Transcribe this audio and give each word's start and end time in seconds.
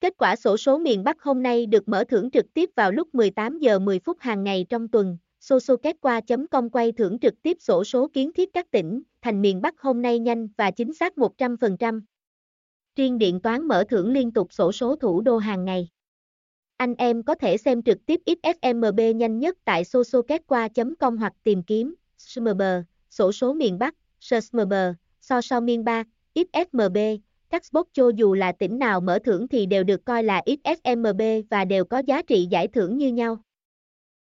Kết 0.00 0.14
quả 0.18 0.36
sổ 0.36 0.56
số 0.56 0.78
miền 0.78 1.04
Bắc 1.04 1.22
hôm 1.22 1.42
nay 1.42 1.66
được 1.66 1.88
mở 1.88 2.04
thưởng 2.04 2.30
trực 2.30 2.54
tiếp 2.54 2.70
vào 2.76 2.92
lúc 2.92 3.14
18 3.14 3.58
giờ 3.58 3.78
10 3.78 3.98
phút 3.98 4.16
hàng 4.20 4.44
ngày 4.44 4.66
trong 4.68 4.88
tuần. 4.88 5.18
Sosoketqua.com 5.40 6.70
quay 6.70 6.92
thưởng 6.92 7.18
trực 7.18 7.34
tiếp 7.42 7.56
sổ 7.60 7.84
số 7.84 8.08
kiến 8.12 8.32
thiết 8.32 8.52
các 8.52 8.70
tỉnh, 8.70 9.02
thành 9.22 9.42
miền 9.42 9.60
Bắc 9.60 9.80
hôm 9.80 10.02
nay 10.02 10.18
nhanh 10.18 10.48
và 10.56 10.70
chính 10.70 10.94
xác 10.94 11.12
100%. 11.16 12.00
Riêng 12.96 13.18
điện 13.18 13.40
toán 13.40 13.62
mở 13.62 13.84
thưởng 13.88 14.12
liên 14.12 14.32
tục 14.32 14.52
sổ 14.52 14.72
số 14.72 14.96
thủ 14.96 15.20
đô 15.20 15.38
hàng 15.38 15.64
ngày. 15.64 15.88
Anh 16.76 16.94
em 16.98 17.22
có 17.22 17.34
thể 17.34 17.56
xem 17.56 17.82
trực 17.82 18.06
tiếp 18.06 18.20
XSMB 18.26 19.00
nhanh 19.16 19.38
nhất 19.38 19.58
tại 19.64 19.84
sosoketqua.com 19.84 21.16
hoặc 21.16 21.32
tìm 21.42 21.62
kiếm 21.62 21.94
SMB, 22.18 22.62
sổ 23.10 23.32
số 23.32 23.52
miền 23.52 23.78
Bắc, 23.78 23.94
SMB, 24.20 24.72
so 25.20 25.40
so 25.40 25.60
miền 25.60 25.84
Bắc, 25.84 26.06
XSMB, 26.34 26.98
các 27.50 27.64
spot 27.64 27.86
cho 27.92 28.08
dù 28.08 28.34
là 28.34 28.52
tỉnh 28.52 28.78
nào 28.78 29.00
mở 29.00 29.18
thưởng 29.24 29.48
thì 29.48 29.66
đều 29.66 29.84
được 29.84 30.04
coi 30.04 30.22
là 30.22 30.42
XSMB 30.46 31.22
và 31.50 31.64
đều 31.64 31.84
có 31.84 31.98
giá 31.98 32.22
trị 32.22 32.46
giải 32.50 32.68
thưởng 32.68 32.98
như 32.98 33.12
nhau. 33.12 33.38